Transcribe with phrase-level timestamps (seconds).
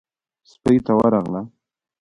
[0.51, 1.41] سپۍ ته ورغله.